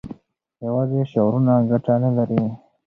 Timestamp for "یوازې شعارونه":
0.65-1.53